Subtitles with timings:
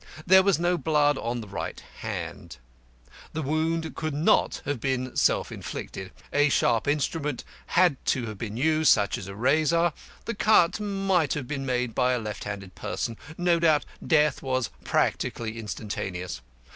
[0.25, 2.57] There was no blood on the right hand.
[3.33, 6.11] The wound could not have been self inflicted.
[6.33, 7.97] A sharp instrument had
[8.39, 9.93] been used, such as a razor.
[10.25, 13.15] The cut might have been made by a left handed person.
[13.37, 16.41] No doubt death was practically instantaneous.